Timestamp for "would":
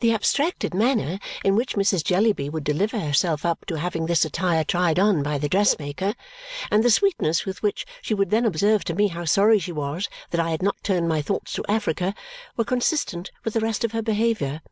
2.48-2.64, 8.14-8.30